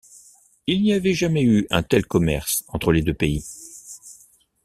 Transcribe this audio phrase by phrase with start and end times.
[0.65, 3.45] Il n'y avait jamais eu un tel commerce entre les deux pays.